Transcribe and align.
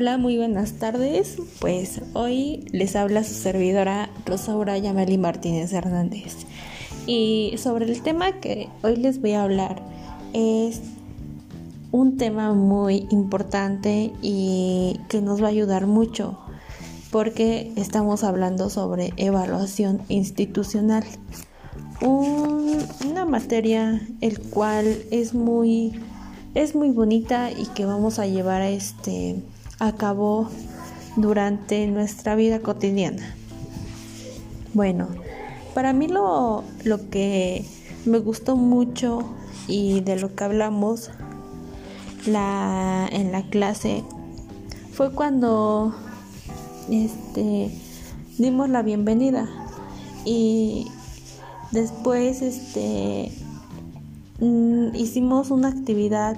Hola, 0.00 0.16
muy 0.16 0.36
buenas 0.36 0.74
tardes. 0.74 1.38
Pues 1.58 2.02
hoy 2.12 2.64
les 2.70 2.94
habla 2.94 3.24
su 3.24 3.34
servidora 3.34 4.10
Rosaura 4.26 4.78
Yameli 4.78 5.18
Martínez 5.18 5.72
Hernández. 5.72 6.46
Y 7.08 7.54
sobre 7.58 7.86
el 7.86 8.00
tema 8.02 8.38
que 8.38 8.68
hoy 8.84 8.94
les 8.94 9.20
voy 9.20 9.32
a 9.32 9.42
hablar 9.42 9.82
es 10.34 10.82
un 11.90 12.16
tema 12.16 12.54
muy 12.54 13.08
importante 13.10 14.12
y 14.22 15.00
que 15.08 15.20
nos 15.20 15.42
va 15.42 15.46
a 15.46 15.50
ayudar 15.50 15.88
mucho 15.88 16.38
porque 17.10 17.72
estamos 17.74 18.22
hablando 18.22 18.70
sobre 18.70 19.12
evaluación 19.16 20.00
institucional. 20.08 21.02
una 22.00 23.24
materia 23.24 24.00
el 24.20 24.38
cual 24.38 24.86
es 25.10 25.34
muy 25.34 26.00
es 26.54 26.76
muy 26.76 26.90
bonita 26.90 27.50
y 27.50 27.66
que 27.74 27.84
vamos 27.84 28.20
a 28.20 28.28
llevar 28.28 28.62
a 28.62 28.70
este 28.70 29.42
a 29.78 29.92
cabo 29.92 30.48
durante 31.16 31.86
nuestra 31.86 32.34
vida 32.34 32.60
cotidiana. 32.60 33.34
Bueno, 34.74 35.08
para 35.74 35.92
mí 35.92 36.08
lo, 36.08 36.64
lo 36.84 37.10
que 37.10 37.64
me 38.04 38.18
gustó 38.18 38.56
mucho 38.56 39.24
y 39.66 40.00
de 40.00 40.16
lo 40.16 40.34
que 40.34 40.44
hablamos 40.44 41.10
la, 42.26 43.08
en 43.10 43.32
la 43.32 43.42
clase 43.48 44.04
fue 44.92 45.12
cuando 45.12 45.94
este, 46.90 47.70
dimos 48.38 48.68
la 48.68 48.82
bienvenida 48.82 49.48
y 50.24 50.86
después 51.70 52.42
este, 52.42 53.32
mm, 54.38 54.94
hicimos 54.94 55.50
una 55.50 55.68
actividad 55.68 56.36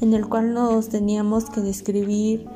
en 0.00 0.14
el 0.14 0.28
cual 0.28 0.54
nos 0.54 0.88
teníamos 0.88 1.50
que 1.50 1.60
describir 1.60 2.46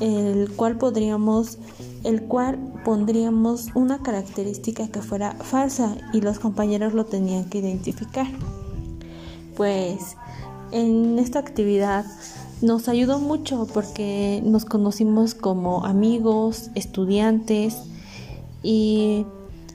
el 0.00 0.50
cual 0.56 0.78
podríamos 0.78 1.58
el 2.02 2.22
cual 2.22 2.58
pondríamos 2.84 3.68
una 3.74 4.02
característica 4.02 4.88
que 4.88 5.00
fuera 5.00 5.32
falsa 5.36 5.96
y 6.12 6.20
los 6.20 6.38
compañeros 6.38 6.92
lo 6.92 7.06
tenían 7.06 7.46
que 7.46 7.58
identificar. 7.58 8.26
Pues 9.56 10.16
en 10.70 11.18
esta 11.18 11.38
actividad 11.38 12.04
nos 12.60 12.88
ayudó 12.88 13.18
mucho 13.20 13.66
porque 13.72 14.42
nos 14.44 14.66
conocimos 14.66 15.34
como 15.34 15.86
amigos, 15.86 16.70
estudiantes 16.74 17.78
y 18.62 19.24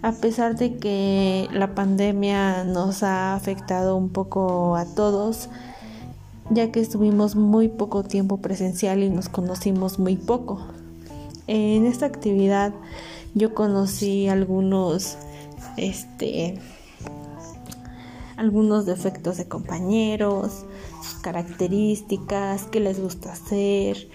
a 0.02 0.14
pesar 0.14 0.56
de 0.56 0.78
que 0.78 1.48
la 1.52 1.76
pandemia 1.76 2.64
nos 2.64 3.04
ha 3.04 3.36
afectado 3.36 3.96
un 3.98 4.10
poco 4.10 4.76
a 4.76 4.86
todos, 4.86 5.50
ya 6.50 6.72
que 6.72 6.80
estuvimos 6.80 7.36
muy 7.36 7.68
poco 7.68 8.04
tiempo 8.04 8.38
presencial 8.38 9.04
y 9.04 9.10
nos 9.10 9.30
conocimos 9.30 10.00
muy 10.00 10.16
poco. 10.16 10.66
En 11.48 11.86
esta 11.86 12.06
actividad 12.06 12.74
yo 13.34 13.54
conocí 13.54 14.28
algunos 14.28 15.18
este 15.78 16.60
algunos 18.38 18.86
defectos 18.86 19.36
de 19.36 19.50
compañeros, 19.50 20.66
sus 21.04 21.16
características, 21.16 22.64
qué 22.72 22.80
les 22.80 23.02
gusta 23.02 23.34
hacer, 23.34 24.08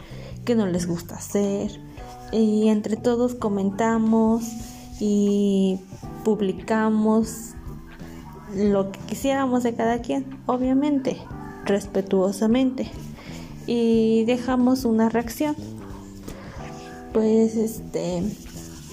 qué 0.46 0.54
no 0.54 0.66
les 0.66 0.86
gusta 0.86 1.16
hacer. 1.16 1.70
Y 2.32 2.68
entre 2.68 2.96
todos 2.96 3.34
comentamos 3.34 4.44
y 5.00 5.53
publicamos 6.24 7.52
lo 8.56 8.90
que 8.90 8.98
quisiéramos 9.00 9.62
de 9.62 9.74
cada 9.74 10.00
quien, 10.00 10.26
obviamente 10.46 11.18
respetuosamente 11.64 12.90
y 13.66 14.24
dejamos 14.24 14.84
una 14.84 15.08
reacción. 15.08 15.56
Pues 17.12 17.56
este 17.56 18.22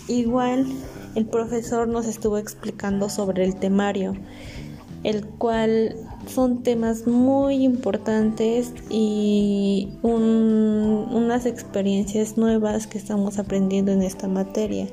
igual 0.07 0.67
el 1.15 1.25
profesor 1.25 1.87
nos 1.87 2.05
estuvo 2.05 2.37
explicando 2.37 3.09
sobre 3.09 3.43
el 3.43 3.55
temario, 3.55 4.13
el 5.03 5.25
cual 5.25 5.95
son 6.27 6.63
temas 6.63 7.07
muy 7.07 7.63
importantes 7.63 8.73
y 8.89 9.89
unas 10.03 11.45
experiencias 11.45 12.37
nuevas 12.37 12.87
que 12.87 12.97
estamos 12.97 13.39
aprendiendo 13.39 13.91
en 13.91 14.03
esta 14.03 14.27
materia. 14.27 14.87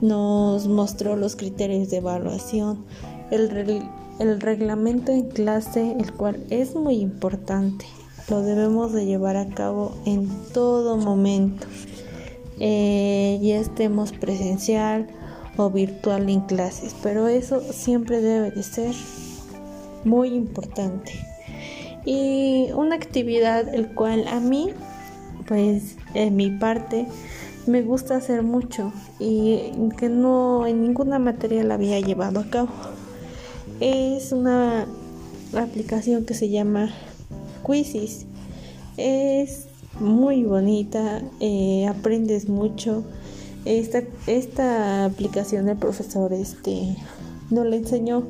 Nos 0.00 0.68
mostró 0.68 1.16
los 1.16 1.36
criterios 1.36 1.90
de 1.90 1.98
evaluación, 1.98 2.84
el, 3.30 3.50
reglamento 4.40 5.12
en 5.12 5.28
clase, 5.28 5.96
el 5.98 6.12
cual 6.12 6.44
es 6.50 6.74
muy 6.74 6.96
importante, 6.96 7.86
lo 8.28 8.42
debemos 8.42 8.92
de 8.92 9.06
llevar 9.06 9.36
a 9.36 9.48
cabo 9.48 9.96
en 10.04 10.28
todo 10.52 10.96
momento, 10.96 11.66
eh, 12.60 13.38
ya 13.42 13.58
estemos 13.58 14.12
presencial 14.12 15.08
o 15.56 15.70
virtual 15.70 16.28
en 16.28 16.42
clases, 16.42 16.94
pero 17.02 17.26
eso 17.26 17.60
siempre 17.72 18.20
debe 18.20 18.50
de 18.52 18.62
ser 18.62 18.94
muy 20.04 20.28
importante. 20.28 21.12
Y 22.04 22.68
una 22.74 22.94
actividad 22.94 23.74
el 23.74 23.88
cual 23.88 24.26
a 24.28 24.40
mí, 24.40 24.70
pues 25.46 25.96
en 26.14 26.36
mi 26.36 26.50
parte, 26.50 27.06
me 27.68 27.82
gusta 27.82 28.16
hacer 28.16 28.42
mucho 28.42 28.92
y 29.18 29.72
que 29.98 30.08
no 30.08 30.66
en 30.66 30.82
ninguna 30.82 31.18
materia 31.18 31.62
la 31.62 31.74
había 31.74 32.00
llevado 32.00 32.40
a 32.40 32.50
cabo 32.50 32.70
es 33.80 34.32
una 34.32 34.86
aplicación 35.56 36.24
que 36.24 36.34
se 36.34 36.48
llama 36.48 36.90
Quizzes. 37.66 38.26
Es 38.96 39.66
muy 40.00 40.44
bonita, 40.44 41.22
eh, 41.40 41.86
aprendes 41.86 42.48
mucho. 42.48 43.04
Esta, 43.64 44.02
esta 44.26 45.04
aplicación 45.04 45.68
el 45.68 45.76
profesor 45.76 46.32
este, 46.32 46.96
no 47.50 47.64
le 47.64 47.76
enseñó 47.76 48.22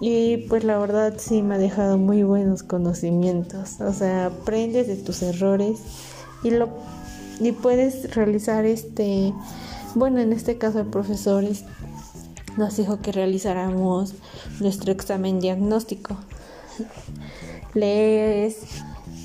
y 0.00 0.38
pues 0.48 0.64
la 0.64 0.76
verdad 0.76 1.14
sí 1.18 1.40
me 1.40 1.54
ha 1.54 1.58
dejado 1.58 1.98
muy 1.98 2.22
buenos 2.22 2.62
conocimientos. 2.62 3.80
O 3.80 3.92
sea, 3.92 4.26
aprendes 4.26 4.86
de 4.86 4.96
tus 4.96 5.22
errores 5.22 5.80
y 6.42 6.50
lo 6.50 6.68
y 7.40 7.52
puedes 7.52 8.14
realizar 8.14 8.64
este, 8.64 9.32
bueno, 9.94 10.20
en 10.20 10.32
este 10.32 10.58
caso 10.58 10.80
el 10.80 10.86
profesor 10.86 11.44
nos 12.56 12.76
dijo 12.76 13.00
que 13.00 13.12
realizáramos 13.12 14.14
nuestro 14.60 14.92
examen 14.92 15.40
diagnóstico. 15.40 16.16
Lees, 17.74 18.58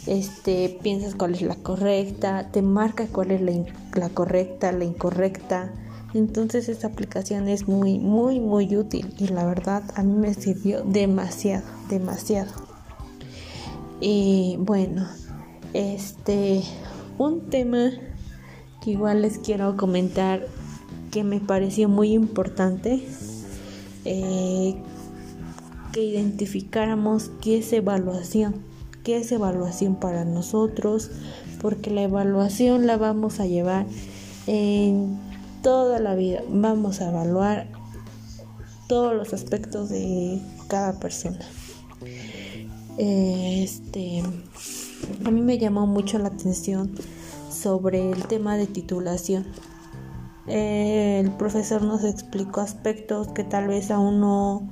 este, 0.08 0.80
piensas 0.82 1.16
cuál 1.16 1.36
es 1.36 1.42
la 1.42 1.56
correcta, 1.56 2.50
te 2.52 2.62
marca 2.62 3.08
cuál 3.08 3.32
es 3.32 3.42
la, 3.42 4.10
correcta, 4.10 4.72
la 4.72 4.86
incorrecta. 4.86 5.72
Entonces 6.16 6.70
esta 6.70 6.88
aplicación 6.88 7.48
es 7.48 7.68
muy, 7.68 8.00
muy, 8.00 8.40
muy 8.40 8.76
útil 8.76 9.14
y 9.20 9.28
la 9.28 9.46
verdad 9.46 9.84
a 9.96 10.02
mí 10.02 10.14
me 10.14 10.34
sirvió 10.34 10.82
demasiado, 10.84 11.66
demasiado. 11.90 12.52
Y 14.02 14.58
bueno, 14.60 15.08
este, 15.74 16.64
un 17.20 17.50
tema 17.50 17.92
que 18.82 18.92
igual 18.92 19.22
les 19.22 19.38
quiero 19.38 19.78
comentar 19.78 20.48
que 21.12 21.24
me 21.24 21.40
pareció 21.40 21.90
muy 21.90 22.14
importante 22.14 23.04
eh, 24.06 24.76
que 25.92 26.04
identificáramos 26.04 27.30
qué 27.42 27.58
es 27.60 27.74
evaluación, 27.74 28.56
qué 29.04 29.18
es 29.18 29.32
evaluación 29.32 29.96
para 29.96 30.24
nosotros, 30.24 31.12
porque 31.62 31.92
la 31.92 32.04
evaluación 32.04 32.88
la 32.88 32.98
vamos 32.98 33.40
a 33.40 33.48
llevar 33.48 33.86
en 34.48 35.20
toda 35.62 36.00
la 36.00 36.16
vida, 36.16 36.42
vamos 36.50 37.02
a 37.02 37.10
evaluar 37.10 37.68
todos 38.88 39.14
los 39.14 39.34
aspectos 39.34 39.90
de 39.90 40.42
cada 40.70 41.00
persona. 41.00 41.40
Este, 42.98 44.24
a 45.26 45.32
mí 45.32 45.42
me 45.42 45.58
llamó 45.58 45.88
mucho 45.88 46.20
la 46.20 46.28
atención 46.28 46.92
sobre 47.60 48.12
el 48.12 48.26
tema 48.26 48.58
de 48.58 48.68
titulación 48.68 49.46
el 50.50 51.30
profesor 51.30 51.84
nos 51.84 52.04
explicó 52.04 52.62
aspectos 52.62 53.28
que 53.28 53.44
tal 53.44 53.68
vez 53.68 53.92
aún 53.92 54.20
no, 54.20 54.68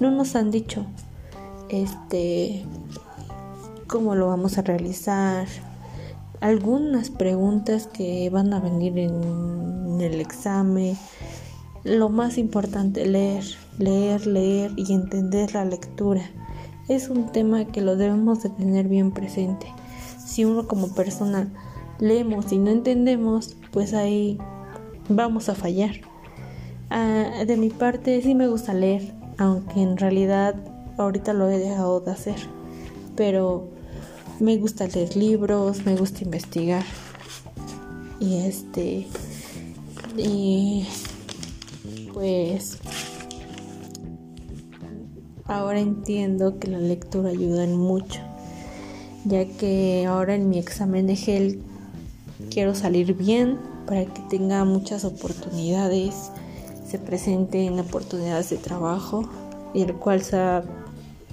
no 0.00 0.10
nos 0.10 0.34
han 0.34 0.50
dicho. 0.50 0.86
Este, 1.68 2.64
cómo 3.86 4.14
lo 4.14 4.28
vamos 4.28 4.56
a 4.56 4.62
realizar, 4.62 5.46
algunas 6.40 7.10
preguntas 7.10 7.86
que 7.86 8.30
van 8.30 8.54
a 8.54 8.60
venir 8.60 8.98
en 8.98 10.00
el 10.00 10.18
examen. 10.20 10.96
Lo 11.84 12.08
más 12.08 12.38
importante, 12.38 13.06
leer, 13.06 13.44
leer, 13.78 14.26
leer 14.26 14.72
y 14.76 14.94
entender 14.94 15.52
la 15.52 15.66
lectura. 15.66 16.22
Es 16.88 17.10
un 17.10 17.32
tema 17.32 17.66
que 17.66 17.82
lo 17.82 17.96
debemos 17.96 18.42
de 18.42 18.48
tener 18.48 18.88
bien 18.88 19.12
presente. 19.12 19.66
Si 20.24 20.46
uno 20.46 20.66
como 20.66 20.94
persona 20.94 21.52
leemos 21.98 22.52
y 22.52 22.58
no 22.58 22.70
entendemos, 22.70 23.56
pues 23.70 23.94
ahí 23.94 24.38
vamos 25.08 25.48
a 25.48 25.54
fallar. 25.54 26.00
Ah, 26.90 27.44
de 27.46 27.56
mi 27.56 27.70
parte 27.70 28.20
sí 28.22 28.34
me 28.34 28.48
gusta 28.48 28.74
leer, 28.74 29.14
aunque 29.36 29.82
en 29.82 29.96
realidad 29.96 30.54
ahorita 30.96 31.32
lo 31.32 31.48
he 31.50 31.58
dejado 31.58 32.00
de 32.00 32.12
hacer. 32.12 32.36
Pero 33.16 33.68
me 34.40 34.56
gusta 34.56 34.86
leer 34.86 35.16
libros, 35.16 35.84
me 35.84 35.96
gusta 35.96 36.24
investigar. 36.24 36.84
y 38.20 38.38
este 38.38 39.06
y 40.16 40.84
pues 42.12 42.78
ahora 45.44 45.78
entiendo 45.78 46.58
que 46.58 46.66
la 46.66 46.80
lectura 46.80 47.30
ayuda 47.30 47.62
en 47.62 47.76
mucho 47.76 48.20
ya 49.24 49.44
que 49.44 50.06
ahora 50.06 50.34
en 50.34 50.48
mi 50.48 50.58
examen 50.58 51.06
de 51.06 51.16
GEL 51.16 51.62
quiero 52.58 52.74
salir 52.74 53.14
bien 53.14 53.56
para 53.86 54.04
que 54.04 54.20
tenga 54.22 54.64
muchas 54.64 55.04
oportunidades, 55.04 56.32
se 56.84 56.98
presenten 56.98 57.78
oportunidades 57.78 58.50
de 58.50 58.56
trabajo 58.56 59.30
y 59.74 59.82
el 59.82 59.94
cual 59.94 60.22
sea 60.22 60.64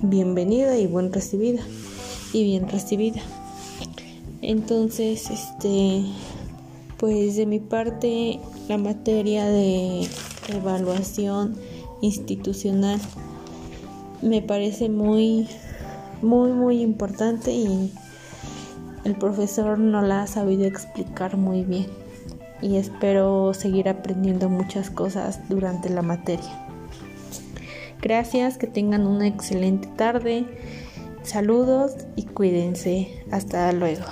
bienvenida 0.04 0.78
y 0.78 0.86
buen 0.86 1.12
recibida 1.12 1.64
y 2.32 2.44
bien 2.44 2.70
recibida. 2.70 3.22
Entonces, 4.44 5.32
este 5.32 6.04
pues 6.98 7.38
de 7.38 7.48
mi 7.48 7.60
parte 7.60 8.40
la 8.70 8.78
materia 8.78 9.46
de 9.48 10.08
evaluación 10.50 11.56
institucional 12.04 13.02
me 14.22 14.44
parece 14.44 14.90
muy 14.90 15.48
muy 16.22 16.52
muy 16.52 16.84
importante 16.84 17.52
y 17.52 17.92
el 19.06 19.16
profesor 19.16 19.80
no 19.80 20.02
la 20.02 20.24
ha 20.24 20.28
sabido 20.28 20.66
explicar 20.66 21.38
muy 21.38 21.64
bien 21.64 21.88
y 22.62 22.78
espero 22.78 23.54
seguir 23.54 23.88
aprendiendo 23.88 24.50
muchas 24.50 24.90
cosas 24.90 25.48
durante 25.48 25.90
la 25.90 26.02
materia. 26.02 26.68
Gracias, 28.02 28.58
que 28.58 28.68
tengan 28.68 29.06
una 29.08 29.28
excelente 29.28 29.88
tarde. 29.96 30.46
Saludos 31.24 31.96
y 32.16 32.24
cuídense. 32.24 33.24
Hasta 33.32 33.72
luego. 33.72 34.06